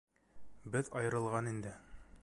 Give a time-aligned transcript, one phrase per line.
[0.75, 1.79] Беҙ айырылған инде!